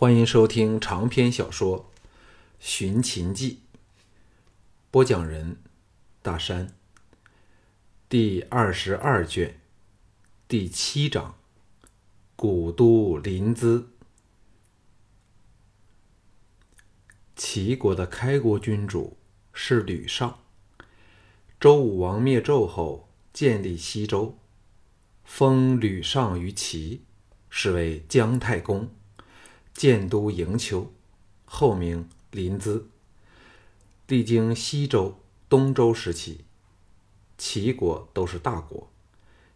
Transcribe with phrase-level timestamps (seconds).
[0.00, 1.90] 欢迎收听长篇小说
[2.60, 3.62] 《寻秦记》，
[4.92, 5.56] 播讲人：
[6.22, 6.72] 大山。
[8.08, 9.58] 第二十二卷，
[10.46, 11.34] 第七章：
[12.36, 13.86] 古都临淄。
[17.34, 19.18] 齐国的开国君主
[19.52, 20.38] 是吕尚。
[21.58, 24.38] 周武王灭纣后，建立西周，
[25.24, 27.02] 封吕尚于齐，
[27.50, 28.88] 是为姜太公。
[29.78, 30.92] 建都营丘，
[31.44, 32.82] 后名临淄。
[34.08, 36.40] 历经西周、东周时期，
[37.36, 38.90] 齐国都是大国，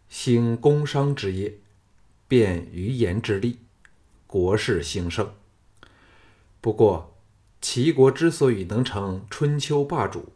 [0.09, 1.59] 兴工商之业，
[2.29, 3.59] 便于言之利，
[4.29, 5.35] 国势兴盛。
[6.61, 7.17] 不过，
[7.61, 10.33] 齐国之所以能成春秋霸主，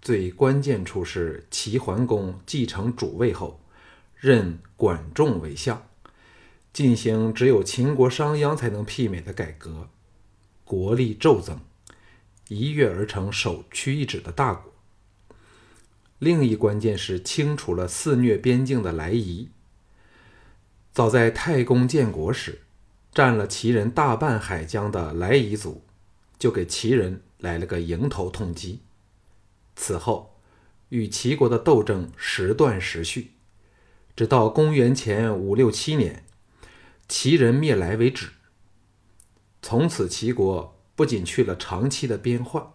[0.00, 3.60] 最关键处是齐桓公继承主位后，
[4.16, 5.86] 任管仲为相。
[6.72, 9.88] 进行只有秦国商鞅才能媲美的改革，
[10.64, 11.60] 国力骤增，
[12.48, 14.72] 一跃而成首屈一指的大国。
[16.18, 19.50] 另一关键是清除了肆虐边境的来夷。
[20.92, 22.62] 早在太公建国时，
[23.12, 25.82] 占了齐人大半海疆的来夷族，
[26.38, 28.80] 就给齐人来了个迎头痛击。
[29.76, 30.36] 此后，
[30.88, 33.32] 与齐国的斗争时断时续，
[34.16, 36.24] 直到公元前五六七年。
[37.08, 38.30] 齐人灭来为止。
[39.60, 42.72] 从此，齐国不仅去了长期的边患，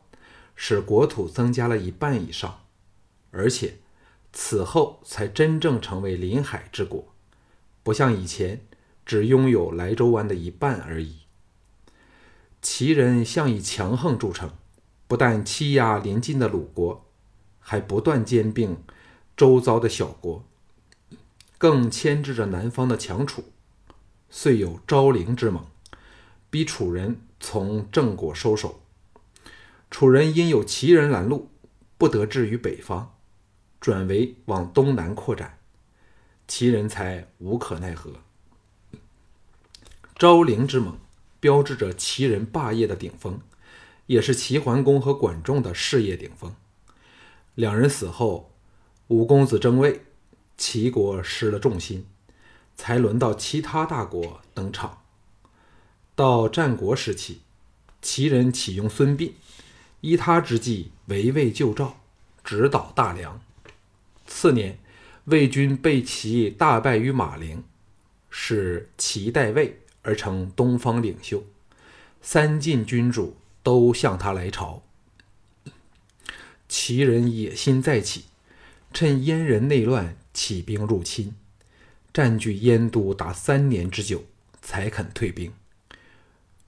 [0.56, 2.62] 使国土增加了一半以上，
[3.32, 3.80] 而且
[4.32, 7.14] 此后才真正成为临海之国，
[7.84, 8.66] 不像以前
[9.06, 11.18] 只拥有莱州湾的一半而已。
[12.62, 14.52] 齐人向以强横著称，
[15.08, 17.06] 不但欺压邻近的鲁国，
[17.60, 18.78] 还不断兼并
[19.36, 20.46] 周遭的小国，
[21.58, 23.44] 更牵制着南方的强楚。
[24.30, 25.66] 遂有昭陵之盟，
[26.50, 28.82] 逼楚人从郑国收手。
[29.90, 31.50] 楚人因有齐人拦路，
[31.98, 33.16] 不得志于北方，
[33.80, 35.60] 转为往东南扩展，
[36.48, 38.12] 齐人才无可奈何。
[40.18, 40.98] 昭陵之盟
[41.40, 43.40] 标志着齐人霸业的顶峰，
[44.08, 46.54] 也是齐桓公和管仲的事业顶峰。
[47.56, 48.52] 两人死后，
[49.08, 50.02] 五公子争位，
[50.58, 52.06] 齐国失了重心。
[52.78, 55.02] 才轮到其他大国登场。
[56.16, 57.40] 到战国时期，
[58.02, 59.34] 齐人启用孙膑，
[60.02, 61.98] 依他之计围魏救赵，
[62.44, 63.42] 直捣大梁。
[64.26, 64.80] 次年，
[65.26, 67.64] 魏军被齐大败于马陵，
[68.30, 71.44] 使齐代魏而成东方领袖，
[72.22, 74.84] 三晋君主都向他来朝。
[76.68, 78.26] 齐人野心再起，
[78.94, 81.36] 趁燕人内乱起兵入侵。
[82.18, 84.24] 占据燕都达三年之久，
[84.60, 85.54] 才肯退兵。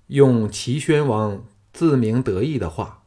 [0.05, 1.43] 用齐宣王
[1.73, 3.01] 自鸣得意的话：“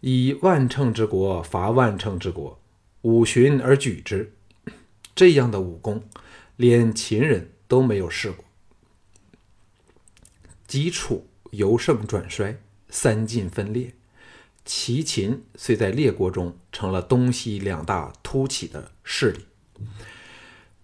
[0.00, 2.58] 以万乘之国伐万乘之国，
[3.02, 4.32] 五旬而举之。”
[5.14, 6.02] 这样的武功，
[6.56, 8.42] 连秦人都没有试过。
[10.66, 13.92] 齐楚由盛转衰，三晋分裂，
[14.64, 19.44] 齐秦虽在列国中成了东西两大突起的势力。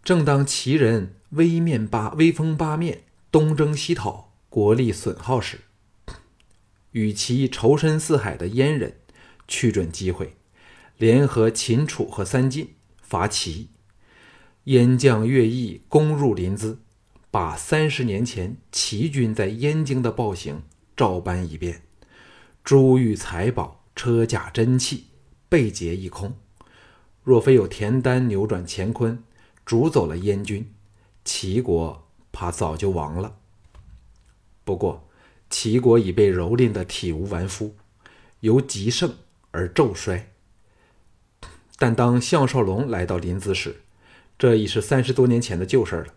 [0.06, 3.00] 正当齐人威面八威风八面，
[3.32, 5.62] 东征西讨，国力损耗时，
[6.92, 8.98] 与其仇深似海的燕人
[9.48, 10.36] 去准机会，
[10.96, 13.70] 联合秦楚和三晋伐齐。
[14.66, 16.76] 燕将乐毅攻入临淄，
[17.32, 20.62] 把三十年前齐军在燕京的暴行
[20.96, 21.82] 照搬一遍，
[22.62, 25.06] 珠玉财宝、车甲珍器
[25.48, 26.36] 被劫一空。
[27.24, 29.20] 若非有田丹扭转乾坤。
[29.66, 30.72] 逐走了燕军，
[31.24, 33.36] 齐国怕早就亡了。
[34.64, 35.08] 不过，
[35.50, 37.74] 齐国已被蹂躏的体无完肤，
[38.40, 39.16] 由极盛
[39.50, 40.32] 而骤衰。
[41.78, 43.82] 但当项少龙来到临淄时，
[44.38, 46.14] 这已是三十多年前的旧事了。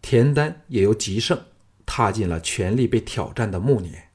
[0.00, 1.42] 田丹也由极盛
[1.84, 4.08] 踏进了权力被挑战的暮年。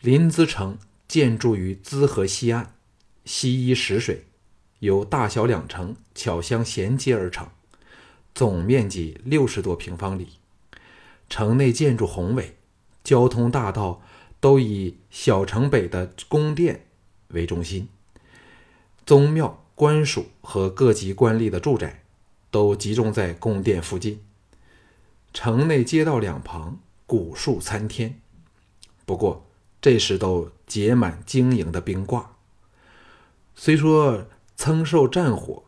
[0.00, 0.76] 临淄城
[1.06, 2.74] 建筑于淄河西岸，
[3.24, 4.26] 西依石水。
[4.82, 7.48] 由大小两城巧相衔接而成，
[8.34, 10.30] 总面积六十多平方里。
[11.28, 12.56] 城内建筑宏伟，
[13.04, 14.02] 交通大道
[14.40, 16.86] 都以小城北的宫殿
[17.28, 17.88] 为中心，
[19.06, 22.02] 宗庙、官署和各级官吏的住宅
[22.50, 24.20] 都集中在宫殿附近。
[25.32, 28.20] 城内街道两旁古树参天，
[29.06, 29.46] 不过
[29.80, 32.34] 这时都结满晶莹的冰挂。
[33.54, 34.26] 虽说。
[34.64, 35.64] 曾受战火，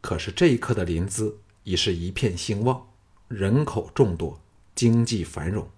[0.00, 2.88] 可是这一刻的临淄已是一片兴旺，
[3.28, 4.40] 人口众多，
[4.74, 5.68] 经济繁荣。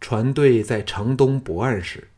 [0.00, 2.08] 船队在城东泊岸时，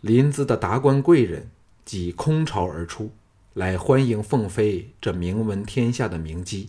[0.00, 1.50] 临淄的达官贵人
[1.84, 3.10] 即空巢而出，
[3.52, 6.68] 来欢迎凤飞这名闻天下的名妓。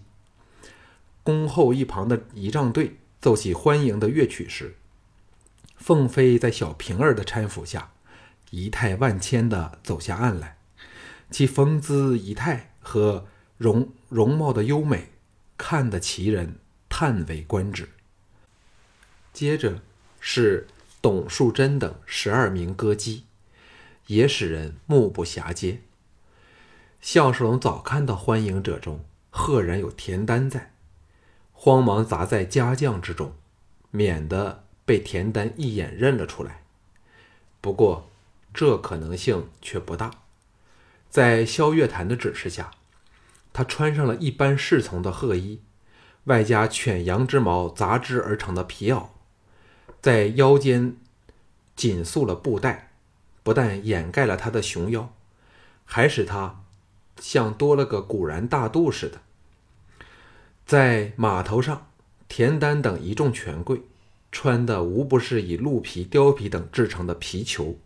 [1.23, 4.75] 恭候一旁的仪仗队奏起欢迎的乐曲时，
[5.77, 7.93] 凤飞在小平儿的搀扶下，
[8.49, 10.57] 仪态万千地走下岸来，
[11.33, 13.25] 其风姿仪态和
[13.57, 15.09] 容容貌的优美，
[15.57, 17.89] 看得其人叹为观止。
[19.33, 19.81] 接着
[20.19, 20.67] 是
[21.01, 23.23] 董树贞等十二名歌姬，
[24.05, 25.81] 也使人目不暇接。
[27.01, 30.71] 项少龙早看到欢迎者中，赫然有田丹在，
[31.51, 33.33] 慌忙砸在家将之中，
[33.89, 36.61] 免得被田丹一眼认了出来。
[37.59, 38.07] 不过
[38.53, 40.11] 这可能性却不大，
[41.13, 42.71] 在萧月潭的指示下，
[43.53, 45.61] 他穿上了一般侍从的褐衣，
[46.23, 49.09] 外加犬羊之毛杂织而成的皮袄。
[50.01, 50.97] 在腰间
[51.75, 52.93] 紧束了布带，
[53.43, 55.13] 不但掩盖了他的熊腰，
[55.85, 56.63] 还使他
[57.19, 59.21] 像多了个古然大肚似的。
[60.65, 61.91] 在码头上，
[62.27, 63.83] 田丹等一众权贵
[64.31, 67.79] 穿的无不是以鹿皮、貂皮等制成的皮裘，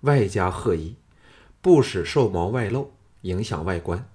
[0.00, 0.96] 外加褐衣，
[1.62, 4.06] 不使兽毛外露，影响外观。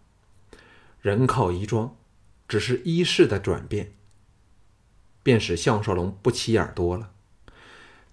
[1.02, 1.96] 人靠衣装，
[2.46, 3.94] 只是衣饰的转变，
[5.24, 7.14] 便使项少龙不起眼多了。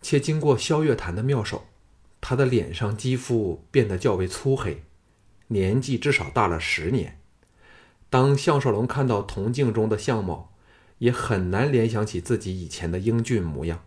[0.00, 1.66] 且经过萧月潭的妙手，
[2.20, 4.84] 他的脸上肌肤变得较为粗黑，
[5.48, 7.20] 年纪至少大了十年。
[8.08, 10.52] 当项少龙看到铜镜中的相貌，
[10.98, 13.84] 也很难联想起自己以前的英俊模样。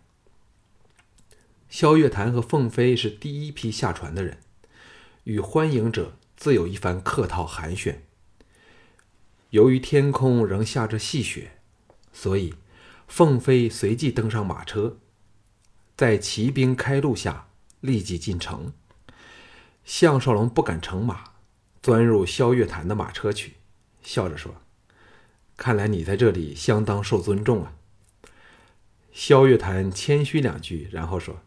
[1.70, 4.40] 萧月潭和凤飞是第一批下船的人，
[5.27, 7.95] 与欢迎者自有一番客套寒暄。
[9.50, 11.59] 由于天空仍下着细雪，
[12.13, 12.53] 所以
[13.09, 15.00] 凤飞随即登上马车。
[15.97, 17.50] 在骑兵开路下，
[17.81, 18.71] 立即进城。
[19.83, 21.31] 项少龙不敢乘马，
[21.81, 23.56] 钻入萧月潭的马车去，
[24.01, 24.62] 笑着说
[25.57, 27.74] ：“看来你在这里相当受尊重啊。”
[29.12, 31.41] 萧月潭谦虚两句，然后说：“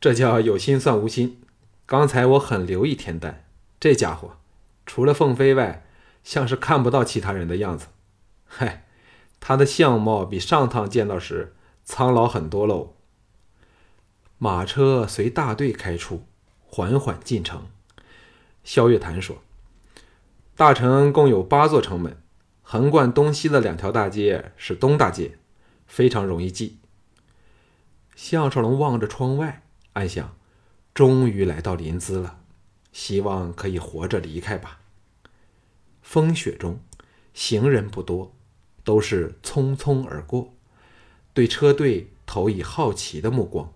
[0.00, 1.42] 这叫有心算无心。
[1.86, 3.44] 刚才我很留意田丹，
[3.78, 4.38] 这家伙
[4.86, 5.84] 除了凤飞外，
[6.22, 7.88] 像是看不到其他人的样子。
[8.46, 8.86] 嗨，
[9.38, 11.54] 他的相貌比上趟见到时
[11.84, 12.94] 苍老很多喽。”
[14.38, 16.24] 马车随大队开出，
[16.66, 17.66] 缓缓进城。
[18.62, 19.42] 萧月潭说
[20.56, 22.16] ：“大城共有八座城门，
[22.62, 25.38] 横贯东西的两条大街是东大街，
[25.86, 26.78] 非常容易记。”
[28.16, 30.34] 项少龙望着窗外，暗想
[30.94, 32.40] ：“终于来到临淄了，
[32.92, 34.78] 希望可以活着离开吧。”
[36.00, 36.78] 风雪中，
[37.32, 38.32] 行人不多，
[38.84, 40.54] 都是匆匆而过，
[41.32, 43.72] 对车队投以好奇的目光。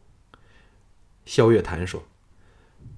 [1.24, 2.04] 萧月潭说：“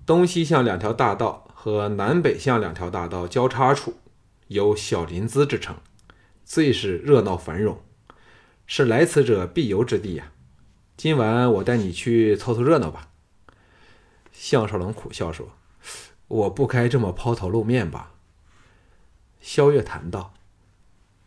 [0.05, 3.95] 东西向两条大道和南北向两条大道交叉处，
[4.49, 5.77] 有小临淄之称，
[6.45, 7.81] 最是热闹繁荣，
[8.67, 10.33] 是来此者必游之地呀。
[10.97, 13.07] 今晚我带你去凑凑热闹吧。”
[14.43, 15.53] 项少龙苦笑说
[16.27, 18.15] ：“我不该这么抛头露面吧？”
[19.39, 20.33] 萧月潭道：“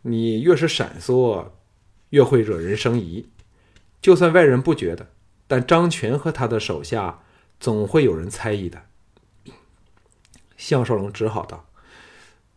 [0.02, 1.52] 你越是闪烁，
[2.10, 3.28] 越会惹人生疑，
[4.02, 5.12] 就算外人不觉得。”
[5.46, 7.22] 但张全和他的手下
[7.60, 8.86] 总会有人猜疑的。
[10.56, 11.68] 项少龙只好道：“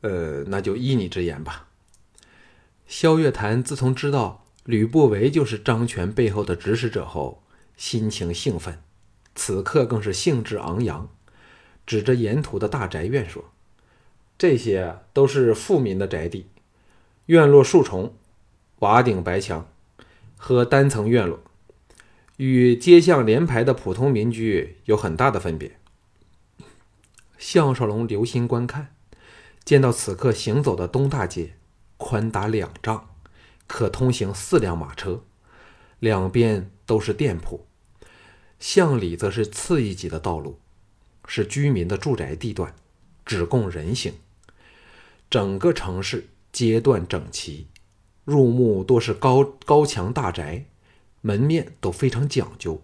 [0.01, 1.67] 呃，那就依你之言吧。”
[2.87, 7.43] 萧月潭自从知道吕不韦就是张全背后的指使者后，
[7.75, 8.81] 心情兴奋，
[9.37, 11.07] 此刻更是兴致昂扬，
[11.85, 13.45] 指着沿途的大宅院说
[14.35, 16.47] ：“这些都是富民的宅地，
[17.27, 18.15] 院落数重，
[18.79, 19.69] 瓦顶白墙
[20.35, 21.39] 和单层院落。”
[22.37, 25.79] 与街巷连排的普通民居有很大的分别。
[27.37, 28.93] 项少龙留心观看，
[29.63, 31.53] 见到此刻行走的东大街
[31.97, 33.09] 宽达两丈，
[33.67, 35.23] 可通行四辆马车，
[35.99, 37.65] 两边都是店铺，
[38.59, 40.59] 巷里则是次一级的道路，
[41.27, 42.73] 是居民的住宅地段，
[43.25, 44.13] 只供人行。
[45.29, 47.67] 整个城市街段整齐，
[48.23, 50.65] 入目多是高高墙大宅。
[51.21, 52.81] 门面都非常讲究，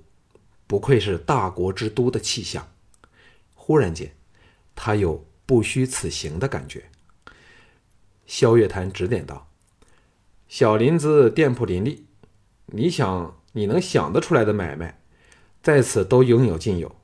[0.67, 2.73] 不愧是大国之都的气象。
[3.53, 4.11] 忽然间，
[4.75, 6.89] 他有不虚此行的感觉。
[8.25, 9.47] 萧月潭指点道
[10.49, 12.05] ：“小林子店铺林立，
[12.65, 14.99] 你想你能想得出来的买卖，
[15.63, 16.95] 在此都应有尽有。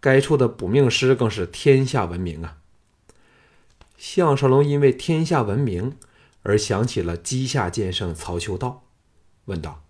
[0.00, 2.58] 该处的补命师更是天下闻名啊。”
[3.96, 5.96] 项少龙因为天下闻名
[6.42, 8.84] 而想起了稷下剑圣曹修道，
[9.44, 9.84] 问道。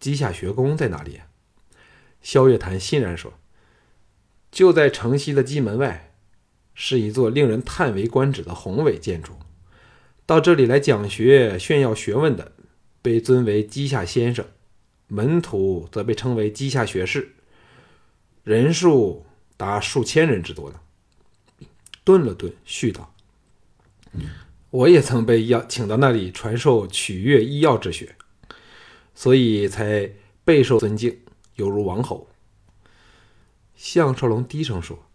[0.00, 1.20] 稷下学宫在哪里？
[2.22, 3.34] 萧月潭欣然说
[4.50, 6.14] ：“就在城西的鸡门外，
[6.74, 9.34] 是一座令人叹为观止的宏伟建筑。
[10.24, 12.52] 到这里来讲学、炫耀学问的，
[13.02, 14.46] 被尊为稷下先生；
[15.12, 17.34] 门徒则被称为稷下学士，
[18.44, 19.26] 人数
[19.58, 20.80] 达数千人之多呢。”
[22.02, 23.14] 顿了顿，续道
[24.70, 28.16] ：“我也曾被邀请到那里传授取悦医药之学。”
[29.14, 30.10] 所以才
[30.46, 31.20] 备受尊敬，
[31.56, 32.26] 犹如王侯。
[33.76, 35.06] 项少龙低声说：“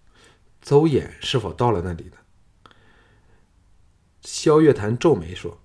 [0.61, 2.71] 邹衍是否到了那里呢？”
[4.21, 5.59] 萧月潭皱眉说：“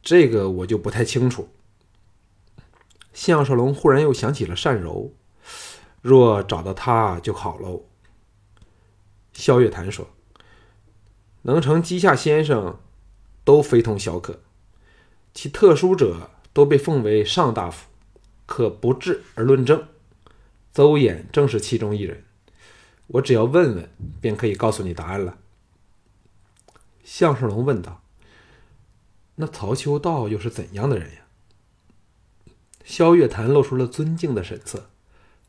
[0.00, 1.48] 这个我就不太清楚。”
[3.18, 5.12] 项少龙忽然又想起了单柔，
[6.00, 7.82] 若找到他就好喽。
[9.32, 10.08] 萧月潭说
[11.42, 12.78] ：“能成稷下先生，
[13.42, 14.38] 都非同小可，
[15.34, 17.86] 其特殊者。”都被奉为上大夫，
[18.44, 19.86] 可不治而论证。
[20.72, 22.24] 邹衍正是其中一人，
[23.06, 23.88] 我只要问问，
[24.20, 25.38] 便可以告诉你答案了。
[27.04, 28.02] 项少龙问道
[29.36, 31.26] ：“那曹秋道又是怎样的人呀？”
[32.88, 34.88] 萧月潭露出了尊敬的神色，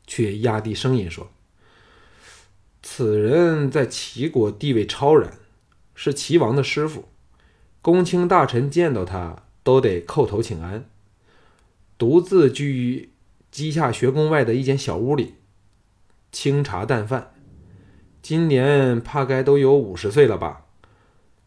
[0.06, 1.30] 却压低声音说
[2.82, 5.38] ：“此人在齐国地位超然，
[5.94, 7.08] 是齐王的师傅，
[7.80, 10.84] 公卿大臣见到他都得叩头请安。”
[11.96, 13.08] 独自居于
[13.50, 15.36] 稷下学宫外的一间小屋里，
[16.30, 17.32] 清茶淡饭。
[18.20, 20.66] 今年怕该都有五十岁了吧？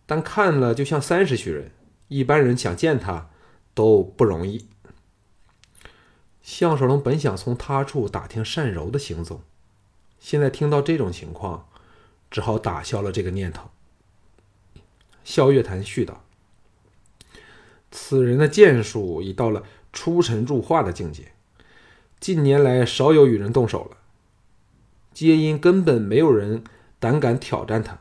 [0.08, 1.70] 但看了就像三十许人，
[2.08, 3.30] 一般人想见他
[3.76, 4.66] 都不容易。
[6.44, 9.42] 项少龙本想从他处打听单柔的行踪，
[10.20, 11.68] 现在听到这种情况，
[12.30, 13.72] 只好打消了这个念头。
[15.24, 16.24] 萧月潭续道
[17.90, 21.34] ：“此人的剑术已到了。”出神入化的境界，
[22.20, 23.98] 近年来少有与人动手了，
[25.14, 26.64] 皆因根本没有人
[27.00, 28.00] 胆敢挑战他。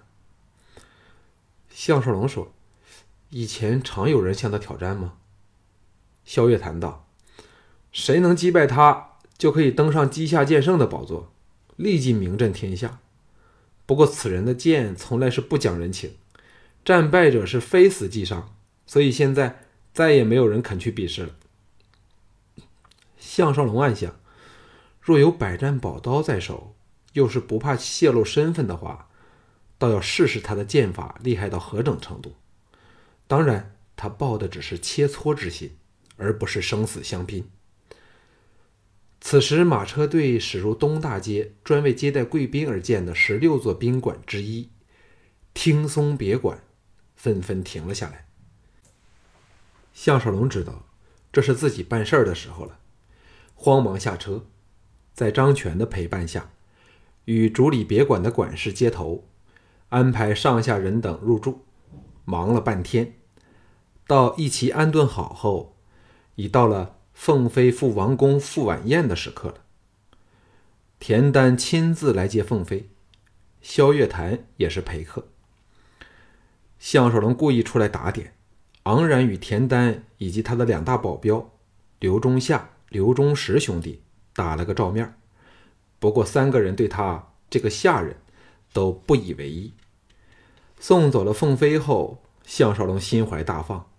[1.68, 2.50] 项少龙说
[3.28, 5.18] ：“以前常有人向他挑战吗？”
[6.24, 7.06] 萧月谈道
[7.92, 11.32] ：“谁能击败他，就可以登上稷下剑圣的宝座，
[11.76, 13.00] 立即名震天下。
[13.84, 16.14] 不过此人的剑从来是不讲人情，
[16.84, 18.54] 战败者是非死即伤，
[18.86, 21.34] 所以现在再也没有人肯去比试了。”
[23.20, 24.18] 项少龙暗想：
[25.00, 26.74] 若有百战宝刀在手，
[27.12, 29.08] 又是不怕泄露身份的话，
[29.76, 32.36] 倒要试试他的剑法厉害到何等程度。
[33.26, 35.76] 当然，他抱的只是切磋之心，
[36.16, 37.48] 而不是生死相拼。
[39.24, 44.68] 此时，马车队驶入东大街专为接待贵宾而建的十六座宾馆之一——
[45.54, 46.62] 听松别馆，
[47.14, 48.26] 纷纷停了下来。
[49.94, 50.86] 项少龙知道，
[51.32, 52.80] 这是自己办事儿的时候了。
[53.54, 54.44] 慌忙下车，
[55.14, 56.50] 在张全的陪伴下，
[57.26, 59.28] 与主理别馆的管事接头，
[59.90, 61.64] 安排上下人等入住。
[62.24, 63.14] 忙了半天，
[64.06, 65.76] 到一齐安顿好后，
[66.34, 69.58] 已到了凤飞赴王宫赴晚宴的时刻了。
[70.98, 72.90] 田丹亲自来接凤飞，
[73.60, 75.28] 萧月潭也是陪客。
[76.80, 78.34] 项少龙故意出来打点，
[78.82, 81.52] 昂然与田丹以及他的两大保镖
[82.00, 82.70] 刘忠夏。
[82.88, 84.02] 刘忠实兄弟
[84.34, 85.14] 打了个照面，
[86.00, 88.16] 不过三个人对他这个下人
[88.72, 89.72] 都不以为意。
[90.80, 93.91] 送走了凤飞后，项少龙心怀大放。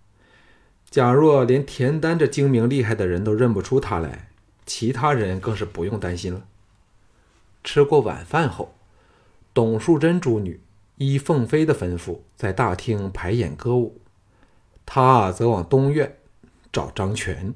[0.94, 4.28] 假若连田丹这精明厉害的人都认不出他来，
[4.64, 6.46] 其他人更是不用担心了。
[7.64, 8.76] 吃过晚饭后，
[9.52, 10.60] 董淑贞诸女
[10.98, 14.00] 依凤飞的吩咐，在大厅排演歌舞，
[14.86, 16.16] 他则往东院
[16.72, 17.52] 找张全。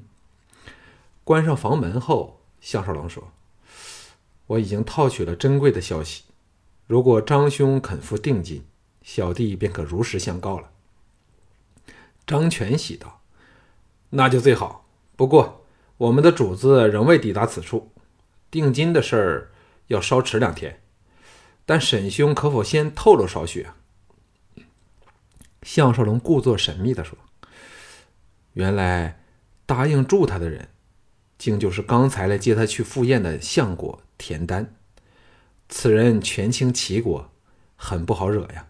[1.23, 3.31] 关上房门后，项少龙说
[4.47, 6.23] ：“我已经套取了珍贵的消息，
[6.87, 8.65] 如果张兄肯付定金，
[9.01, 10.71] 小弟便可如实相告了。”
[12.27, 13.18] 张全喜道
[14.11, 14.85] ：“那就最好。
[15.15, 15.65] 不过
[15.97, 17.91] 我们的主子仍未抵达此处，
[18.49, 19.51] 定金的事儿
[19.87, 20.81] 要稍迟两天。
[21.65, 23.75] 但沈兄可否先透露少许啊？”
[25.61, 27.17] 项少龙故作神秘地说
[28.53, 29.21] ：“原来
[29.65, 30.69] 答应助他的人。”
[31.37, 34.75] 竟就是刚才来接他去赴宴的相国田丹，
[35.69, 37.31] 此人权倾齐国，
[37.77, 38.67] 很不好惹呀。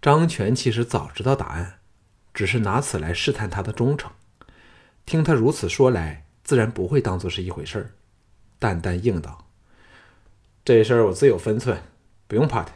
[0.00, 1.80] 张权其实早知道答案，
[2.34, 4.10] 只是拿此来试探他的忠诚。
[5.06, 7.90] 听他如此说来，自然不会当做是一回事儿，
[8.58, 9.46] 淡淡应道
[10.64, 11.82] ：“这事儿我自有分寸，
[12.26, 12.74] 不用怕他。”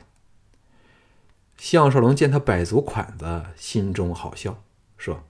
[1.59, 4.63] 项少龙见他摆足款子，心中好笑，
[4.97, 5.25] 说。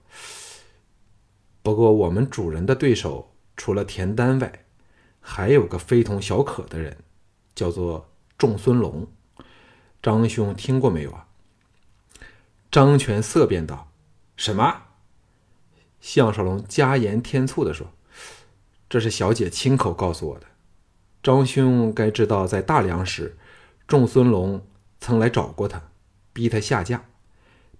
[1.63, 4.65] 不过，我们主人的对手除了田丹外，
[5.19, 6.97] 还有个非同小可的人，
[7.55, 9.07] 叫做仲孙龙。
[10.01, 11.27] 张兄听过没有啊？
[12.71, 13.88] 张全色变道
[14.39, 14.83] ：“什么？”
[15.99, 17.91] 项少龙加盐添醋的说
[18.89, 20.47] ：“这是小姐亲口告诉我的。
[21.21, 23.37] 张兄该知道，在大梁时，
[23.85, 24.65] 仲孙龙
[25.01, 25.89] 曾来找过他，
[26.31, 27.03] 逼他下嫁，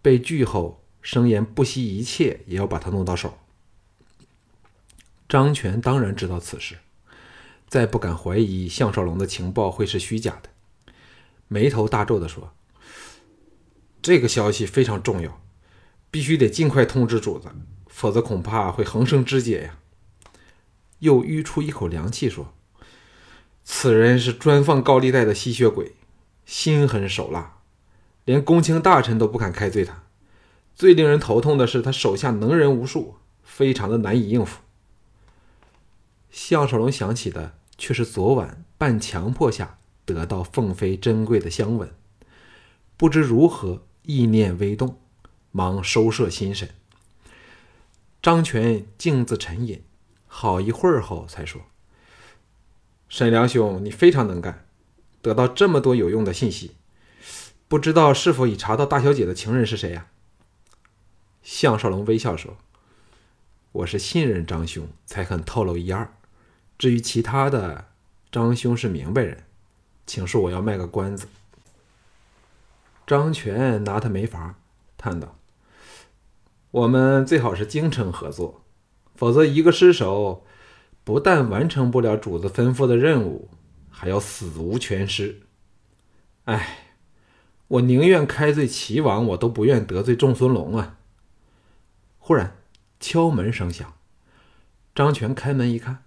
[0.01, 3.38] 被拒后，声言不惜一切也要把他弄到手。”
[5.30, 6.80] 张全当然知道此事，
[7.70, 10.50] 再不敢怀疑项少龙的情报会是虚假的，
[11.48, 12.51] 眉头大皱的说
[14.01, 15.39] ：“这个消息非常重要，
[16.10, 17.50] 必须得尽快通知主子。”
[17.88, 19.80] 否则恐怕会横生枝节呀！
[21.00, 22.54] 又吁出一口凉气，说
[23.66, 25.94] ：“此人是专放高利贷的吸血鬼，
[26.46, 27.58] 心狠手辣，
[28.24, 30.04] 连公卿大臣都不敢开罪他。
[30.74, 34.62] 最令人头痛的是，他手下能人无数，非常的难以应付。”
[36.32, 41.92] 项少龙想起的却是昨晚半强迫下得到凤飞珍贵的香吻，
[42.96, 45.01] 不知如何意念微动，
[45.51, 46.70] 忙收摄心神。
[48.22, 49.82] 张全静自沉吟，
[50.27, 51.62] 好一会儿后才说
[53.08, 54.65] ：“沈良兄，你非常能干，
[55.22, 56.75] 得到这么多有用的信息，
[57.68, 60.08] 不知道是否已查到大小姐的情人是谁呀？”
[61.41, 62.58] 项少龙微笑说
[63.72, 66.13] ：“我是信任张兄，才肯透露一二。
[66.77, 67.88] 至于其他的，
[68.29, 69.46] 张兄是明白人，
[70.06, 71.27] 请恕我要卖个关子。”
[73.08, 74.56] 张全拿他没法，
[74.98, 75.38] 叹道。
[76.72, 78.64] 我们最好是精诚合作，
[79.16, 80.46] 否则一个失手，
[81.04, 83.50] 不但完成不了主子吩咐的任务，
[83.90, 85.42] 还要死无全尸。
[86.46, 86.94] 哎，
[87.68, 90.98] 我宁愿开罪齐王，我都不愿得罪仲孙龙啊！
[92.20, 92.56] 忽然
[93.00, 93.96] 敲门声响，
[94.94, 96.04] 张全开门一看，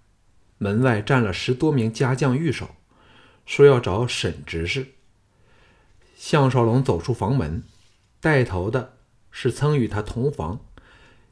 [0.58, 2.68] 门外站了十多名家将御手，
[3.44, 4.92] 说要找沈执事。
[6.14, 7.64] 项少龙走出房门，
[8.20, 8.98] 带头的。
[9.32, 10.60] 是曾与他同房、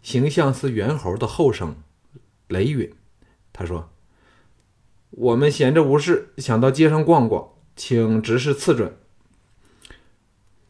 [0.03, 1.77] 形象似猿猴的后生
[2.49, 2.93] 雷允。
[3.53, 3.91] 他说
[5.11, 8.97] ：“我们闲着无事，想到街上逛逛，请执事赐准。”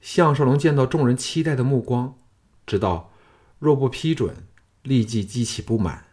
[0.02, 2.18] 项少龙见到众人期待的目光，
[2.66, 3.12] 知道
[3.58, 4.34] 若不批准，
[4.82, 6.06] 立即激起不满，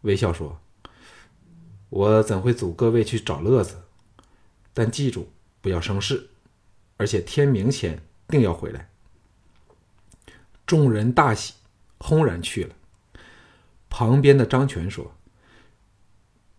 [0.00, 0.58] 微笑说
[1.90, 3.82] ：“我怎会阻各位去找乐子？
[4.74, 5.28] 但记住，
[5.60, 6.30] 不要生事，
[6.96, 8.90] 而且天明前定要回来。”
[10.66, 11.54] 众人大喜，
[11.98, 12.74] 轰然去了。
[13.88, 15.14] 旁边的张全说：“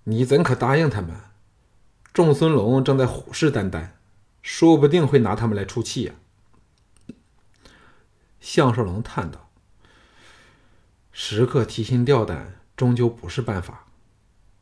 [0.06, 1.14] 你怎可答应他们？
[2.14, 3.90] 众孙龙正在虎视眈眈，
[4.42, 6.14] 说不定会拿他们来出气呀。”
[8.40, 9.50] 项少龙叹道
[11.12, 13.88] ：“时刻提心吊胆，终究不是办法。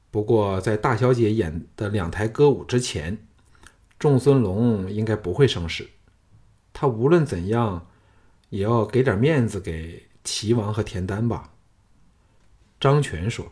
[0.09, 3.27] 不过，在大小姐演的两台歌舞之前，
[3.99, 5.91] 众孙龙应该不会生事。
[6.73, 7.85] 他无论怎样。”
[8.55, 11.51] 也要给点面子给齐王和田丹吧。
[12.79, 13.51] 张全说：“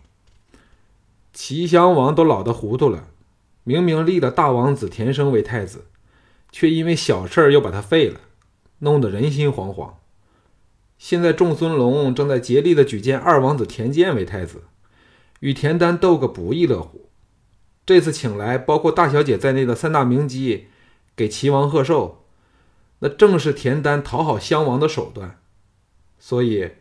[1.34, 3.08] 齐襄王都老得糊涂了，
[3.66, 5.88] 明明立了大王子田生为太子，
[6.54, 8.22] 却因为小事儿又把他废了，
[8.80, 9.96] 弄得人心惶惶。
[10.98, 14.64] 现在仲孙龙正在竭力的举荐二王子田健为太子，
[15.42, 17.10] 与田丹斗个不亦乐乎。
[17.86, 20.68] 这次请来包括大小姐在内的三大名姬，
[21.14, 22.20] 给齐王贺寿。”
[23.06, 25.38] 那正是田丹讨好襄王的手段，
[26.18, 26.72] 所以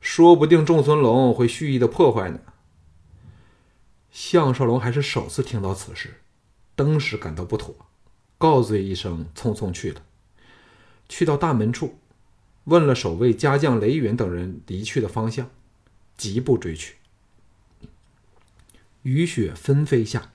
[0.00, 2.38] 说不定仲孙龙会蓄意的破坏呢。
[4.12, 6.20] 项少龙还是首次听到此事，
[6.76, 7.74] 登时感到不妥，
[8.38, 10.02] 告罪一声，匆匆去了。
[11.08, 11.98] 去到大门处，
[12.66, 15.50] 问了守卫家将雷云等人离去的方向，
[16.16, 16.98] 疾步追去。
[19.02, 20.30] 雨雪纷飞下，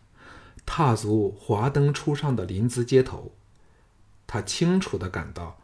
[0.66, 3.32] 踏足华灯初上的临淄街头。
[4.32, 5.60] 他清楚的感到，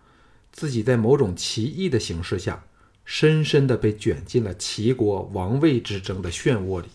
[0.52, 2.66] 自己在某种奇异的形式下，
[3.06, 6.88] 深深的被卷进了齐国王位之争的漩涡里。